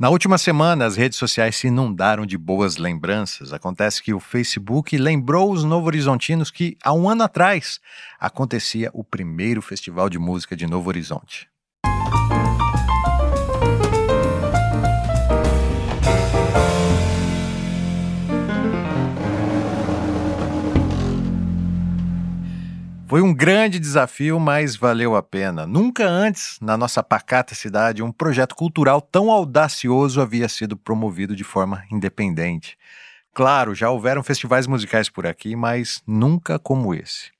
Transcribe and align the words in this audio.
Na 0.00 0.08
última 0.08 0.38
semana, 0.38 0.86
as 0.86 0.96
redes 0.96 1.18
sociais 1.18 1.56
se 1.56 1.66
inundaram 1.66 2.24
de 2.24 2.38
boas 2.38 2.78
lembranças. 2.78 3.52
Acontece 3.52 4.02
que 4.02 4.14
o 4.14 4.18
Facebook 4.18 4.96
lembrou 4.96 5.52
os 5.52 5.62
Novo 5.62 5.88
Horizontinos 5.88 6.50
que, 6.50 6.74
há 6.82 6.90
um 6.90 7.06
ano 7.06 7.24
atrás, 7.24 7.78
acontecia 8.18 8.88
o 8.94 9.04
primeiro 9.04 9.60
Festival 9.60 10.08
de 10.08 10.18
Música 10.18 10.56
de 10.56 10.66
Novo 10.66 10.88
Horizonte. 10.88 11.49
Foi 23.10 23.20
um 23.20 23.34
grande 23.34 23.80
desafio, 23.80 24.38
mas 24.38 24.76
valeu 24.76 25.16
a 25.16 25.22
pena. 25.22 25.66
Nunca 25.66 26.06
antes, 26.08 26.56
na 26.62 26.76
nossa 26.76 27.02
pacata 27.02 27.56
cidade, 27.56 28.04
um 28.04 28.12
projeto 28.12 28.54
cultural 28.54 29.00
tão 29.00 29.32
audacioso 29.32 30.20
havia 30.20 30.48
sido 30.48 30.76
promovido 30.76 31.34
de 31.34 31.42
forma 31.42 31.82
independente. 31.90 32.78
Claro, 33.34 33.74
já 33.74 33.90
houveram 33.90 34.22
festivais 34.22 34.68
musicais 34.68 35.08
por 35.08 35.26
aqui, 35.26 35.56
mas 35.56 36.00
nunca 36.06 36.56
como 36.56 36.94
esse. 36.94 37.32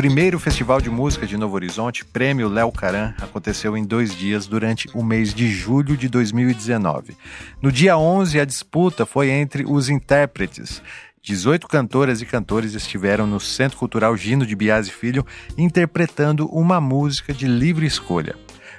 Primeiro 0.00 0.38
Festival 0.38 0.80
de 0.80 0.88
Música 0.88 1.26
de 1.26 1.36
Novo 1.36 1.56
Horizonte, 1.56 2.06
Prêmio 2.06 2.48
Léo 2.48 2.72
Caran, 2.72 3.12
aconteceu 3.20 3.76
em 3.76 3.84
dois 3.84 4.16
dias 4.16 4.46
durante 4.46 4.88
o 4.94 5.04
mês 5.04 5.34
de 5.34 5.52
julho 5.52 5.94
de 5.94 6.08
2019. 6.08 7.14
No 7.60 7.70
dia 7.70 7.98
11, 7.98 8.40
a 8.40 8.46
disputa 8.46 9.04
foi 9.04 9.28
entre 9.28 9.62
os 9.68 9.90
intérpretes. 9.90 10.80
18 11.22 11.68
cantoras 11.68 12.22
e 12.22 12.24
cantores 12.24 12.72
estiveram 12.72 13.26
no 13.26 13.38
Centro 13.38 13.76
Cultural 13.76 14.16
Gino 14.16 14.46
de 14.46 14.56
Biasi 14.56 14.90
Filho 14.90 15.22
interpretando 15.58 16.46
uma 16.46 16.80
música 16.80 17.34
de 17.34 17.46
livre 17.46 17.84
escolha. 17.84 18.36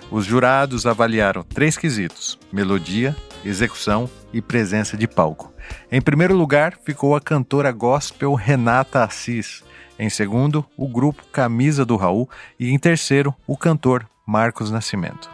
Os 0.10 0.26
jurados 0.26 0.88
avaliaram 0.88 1.44
três 1.44 1.78
quesitos: 1.78 2.40
melodia, 2.52 3.16
execução 3.45 4.10
e 4.34 4.42
presença 4.42 4.98
de 4.98 5.08
palco. 5.08 5.54
Em 5.92 6.02
primeiro 6.02 6.36
lugar 6.36 6.80
ficou 6.84 7.16
a 7.16 7.22
cantora 7.22 7.72
gospel 7.72 8.34
Renata 8.34 9.04
Assis. 9.04 9.64
Em 10.02 10.10
segundo, 10.10 10.66
o 10.76 10.88
grupo 10.88 11.22
Camisa 11.32 11.86
do 11.86 11.96
Raul. 11.96 12.28
E 12.60 12.72
em 12.72 12.80
terceiro, 12.80 13.36
o 13.46 13.56
cantor 13.56 14.10
Marcos 14.26 14.72
Nascimento. 14.72 15.30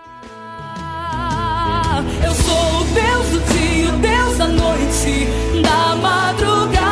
Eu 2.21 2.33
sou 2.35 2.81
o 2.81 2.83
Deus 2.93 3.27
do 3.29 3.39
dia, 3.53 3.93
o 3.93 3.97
Deus 3.97 4.37
da 4.37 4.47
noite, 4.49 5.27
da 5.63 5.95
madrugada. 5.95 6.83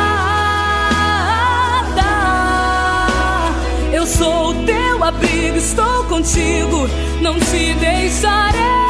Eu 3.92 4.06
sou 4.06 4.52
o 4.52 4.64
teu 4.64 5.04
abrigo, 5.04 5.58
estou 5.58 6.04
contigo, 6.04 6.88
não 7.20 7.38
te 7.38 7.74
deixarei. 7.74 8.85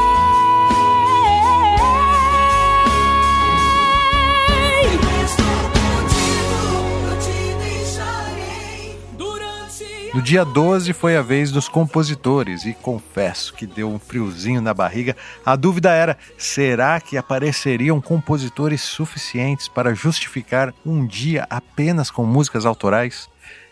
No 10.16 10.22
dia 10.22 10.46
12 10.46 10.94
foi 10.94 11.14
a 11.14 11.20
vez 11.20 11.52
dos 11.52 11.68
compositores 11.68 12.64
e 12.64 12.72
confesso 12.72 13.52
que 13.52 13.66
deu 13.66 13.90
um 13.90 13.98
friozinho 13.98 14.62
na 14.62 14.72
barriga. 14.72 15.14
A 15.44 15.54
dúvida 15.54 15.92
era: 15.92 16.16
será 16.38 16.98
que 16.98 17.18
apareceriam 17.18 18.00
compositores 18.00 18.80
suficientes 18.80 19.68
para 19.68 19.94
justificar 19.94 20.72
um 20.86 21.06
dia 21.06 21.46
apenas 21.50 22.10
com 22.10 22.24
músicas 22.24 22.64
autorais? 22.64 23.28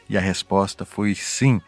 E 0.07 0.19
a 0.19 0.21
resposta 0.21 0.85
foi 0.85 1.15
sim. 1.15 1.63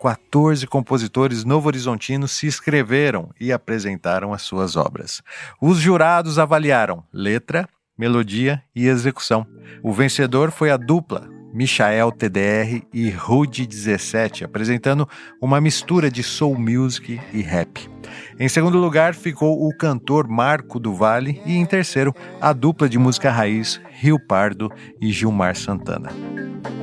14 0.00 0.64
compositores 0.68 1.42
novo-horizontinos 1.42 2.30
se 2.30 2.46
inscreveram 2.46 3.30
e 3.40 3.52
apresentaram 3.52 4.32
as 4.32 4.42
suas 4.42 4.76
obras. 4.76 5.24
Os 5.60 5.78
jurados 5.78 6.38
avaliaram 6.38 7.02
letra, 7.12 7.68
melodia 7.98 8.62
e 8.76 8.86
execução. 8.86 9.44
O 9.82 9.92
vencedor 9.92 10.52
foi 10.52 10.70
a 10.70 10.76
dupla 10.76 11.39
Michael 11.52 12.12
TDR 12.12 12.82
e 12.92 13.10
Rude 13.10 13.66
17, 13.66 14.44
apresentando 14.44 15.08
uma 15.40 15.60
mistura 15.60 16.10
de 16.10 16.22
soul 16.22 16.58
music 16.58 17.20
e 17.32 17.42
rap. 17.42 17.88
Em 18.38 18.48
segundo 18.48 18.78
lugar 18.78 19.14
ficou 19.14 19.66
o 19.66 19.76
cantor 19.76 20.28
Marco 20.28 20.78
do 20.78 20.94
Vale 20.94 21.40
e 21.44 21.56
em 21.56 21.66
terceiro 21.66 22.14
a 22.40 22.52
dupla 22.52 22.88
de 22.88 22.98
música 22.98 23.30
raiz 23.30 23.80
Rio 23.90 24.18
Pardo 24.18 24.70
e 25.00 25.12
Gilmar 25.12 25.56
Santana. 25.56 26.10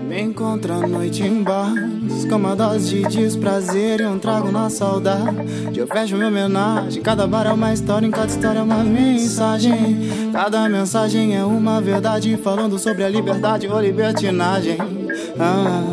Me 0.04 0.22
encontro 0.22 0.74
à 0.74 0.88
noite 0.88 1.24
em 1.24 1.44
bares 1.44 2.26
Com 2.30 2.36
uma 2.36 2.56
dose 2.56 3.02
de 3.02 3.08
desprazer 3.08 4.02
e 4.02 4.06
um 4.06 4.18
trago 4.18 4.52
na 4.52 4.70
saudade. 4.70 5.36
Eu 5.76 5.88
fecho 5.88 6.16
minha 6.16 6.28
homenagem 6.28 7.02
Cada 7.02 7.28
bar 7.28 7.48
é 7.48 7.52
uma 7.52 7.74
história, 7.74 8.06
em 8.06 8.12
cada 8.12 8.28
história 8.28 8.60
é 8.60 8.64
uma 8.64 8.84
mensagem. 8.84 10.32
Cada 10.32 10.68
mensagem 10.70 11.36
é 11.36 11.44
uma 11.44 11.82
verdade 11.82 12.36
Falando 12.38 12.80
sobre 12.80 13.04
a 13.04 13.10
liberdade 13.10 13.68
ou 13.68 13.80
libertinagem. 13.80 14.78
Ah, 15.40 15.84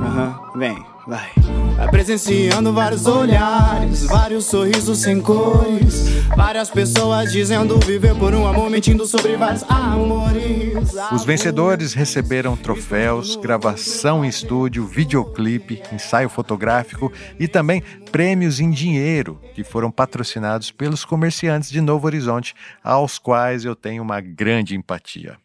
ah, 0.00 0.52
Vem 0.56 0.93
vai. 1.06 1.30
Vai 1.76 1.90
presenciando 1.90 2.72
vários 2.72 3.06
olhares, 3.06 4.04
vários 4.06 4.46
sorrisos 4.46 4.98
sem 4.98 5.20
cores. 5.20 6.08
Várias 6.36 6.70
pessoas 6.70 7.32
dizendo 7.32 7.78
viver 7.78 8.14
por 8.14 8.34
um 8.34 8.46
amor, 8.46 8.70
mentindo 8.70 9.06
sobre 9.06 9.36
vários 9.36 9.62
amores. 9.64 10.94
Os 11.12 11.24
vencedores 11.24 11.92
receberam 11.92 12.56
troféus, 12.56 13.36
gravação 13.36 14.24
em 14.24 14.28
estúdio, 14.28 14.86
videoclipe, 14.86 15.82
ensaio 15.92 16.28
fotográfico 16.28 17.12
e 17.38 17.46
também 17.48 17.82
prêmios 18.10 18.60
em 18.60 18.70
dinheiro 18.70 19.40
que 19.54 19.64
foram 19.64 19.90
patrocinados 19.90 20.70
pelos 20.70 21.04
comerciantes 21.04 21.70
de 21.70 21.80
Novo 21.80 22.06
Horizonte, 22.06 22.54
aos 22.82 23.18
quais 23.18 23.64
eu 23.64 23.74
tenho 23.74 24.02
uma 24.02 24.20
grande 24.20 24.76
empatia. 24.76 25.36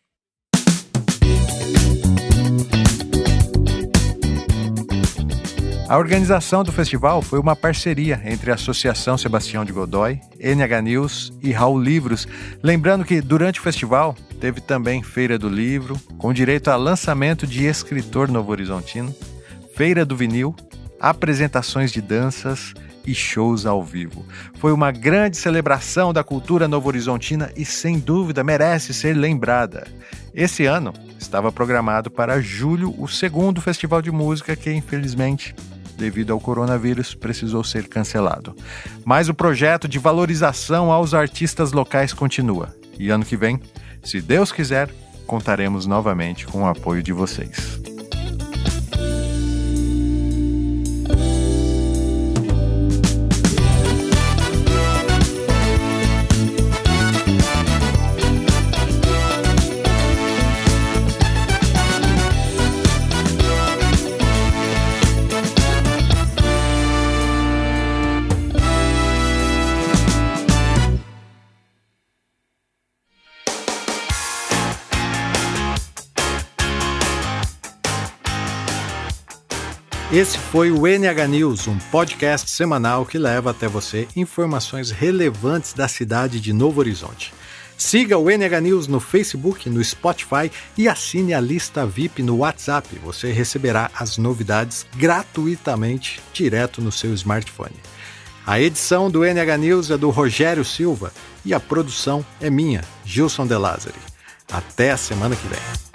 A 5.90 5.98
organização 5.98 6.64
do 6.64 6.72
festival 6.72 7.20
foi 7.20 7.40
uma 7.40 7.56
parceria 7.56 8.22
entre 8.24 8.52
a 8.52 8.54
Associação 8.54 9.18
Sebastião 9.18 9.66
de 9.66 9.74
Godoy, 9.74 10.22
NH 10.40 10.82
News 10.84 11.34
e 11.42 11.52
Raul 11.52 11.82
Livros. 11.82 12.28
Lembrando 12.62 13.04
que 13.04 13.20
durante 13.20 13.60
o 13.60 13.64
festival 13.64 14.16
teve 14.40 14.62
também 14.62 15.02
Feira 15.02 15.36
do 15.36 15.50
Livro, 15.50 16.00
com 16.20 16.32
direito 16.32 16.70
a 16.70 16.76
lançamento 16.76 17.48
de 17.48 17.66
escritor 17.66 18.30
novo-horizontino, 18.30 19.16
Feira 19.76 20.06
do 20.06 20.16
Vinil, 20.16 20.56
apresentações 21.00 21.92
de 21.92 22.02
danças 22.02 22.76
e 23.04 23.16
shows 23.16 23.66
ao 23.66 23.84
vivo. 23.84 24.24
Foi 24.60 24.72
uma 24.72 24.92
grande 24.92 25.38
celebração 25.38 26.14
da 26.14 26.24
cultura 26.24 26.68
novo-horizontina 26.68 27.52
e, 27.58 27.66
sem 27.66 27.98
dúvida, 27.98 28.44
merece 28.44 28.94
ser 28.94 29.16
lembrada. 29.16 29.88
Esse 30.36 30.68
ano 30.68 30.94
estava 31.18 31.52
programado 31.52 32.12
para 32.12 32.40
julho 32.40 32.94
o 33.00 33.08
segundo 33.08 33.60
festival 33.60 34.04
de 34.04 34.12
música 34.12 34.56
que, 34.56 34.72
infelizmente, 34.72 35.56
devido 36.00 36.34
ao 36.34 36.40
coronavírus, 36.40 37.14
precisou 37.14 37.64
ser 37.64 37.88
cancelado. 37.88 38.56
Mas 39.06 39.30
o 39.30 39.34
projeto 39.34 39.88
de 39.88 40.00
valorização 40.00 40.92
aos 40.92 41.14
artistas 41.14 41.72
locais 41.72 42.14
continua. 42.14 42.74
E 42.98 43.10
ano 43.10 43.26
que 43.26 43.38
vem, 43.38 43.62
se 44.04 44.20
Deus 44.22 44.52
quiser, 44.52 44.90
contaremos 45.28 45.86
novamente 45.86 46.48
com 46.48 46.64
o 46.64 46.68
apoio 46.68 47.04
de 47.04 47.14
vocês. 47.14 47.89
Esse 80.12 80.40
foi 80.40 80.72
o 80.72 80.88
NH 80.88 81.28
News, 81.28 81.68
um 81.68 81.78
podcast 81.78 82.50
semanal 82.50 83.06
que 83.06 83.20
leva 83.20 83.52
até 83.52 83.68
você 83.68 84.08
informações 84.16 84.90
relevantes 84.90 85.72
da 85.72 85.88
cidade 85.88 86.40
de 86.40 86.52
Novo 86.52 86.80
Horizonte. 86.80 87.32
Siga 87.78 88.18
o 88.18 88.28
NH 88.28 88.60
News 88.60 88.88
no 88.88 89.00
Facebook, 89.00 89.70
no 89.70 89.84
Spotify 89.84 90.52
e 90.76 90.90
assine 90.90 91.32
a 91.32 91.40
lista 91.40 91.86
VIP 91.86 92.24
no 92.24 92.38
WhatsApp. 92.38 93.00
Você 93.04 93.32
receberá 93.32 93.92
as 93.94 94.18
novidades 94.18 94.84
gratuitamente 94.96 96.20
direto 96.34 96.82
no 96.82 96.92
seu 96.92 97.14
smartphone. 97.14 97.76
A 98.48 98.60
edição 98.60 99.12
do 99.12 99.24
NH 99.24 99.58
News 99.60 99.92
é 99.92 99.98
do 99.98 100.10
Rogério 100.10 100.66
Silva 100.66 101.14
e 101.46 101.54
a 101.54 101.60
produção 101.60 102.26
é 102.42 102.50
minha, 102.50 102.84
Gilson 103.06 103.46
De 103.46 103.56
Lázari. 103.56 104.00
Até 104.52 104.90
a 104.90 104.98
semana 104.98 105.36
que 105.36 105.48
vem. 105.48 105.89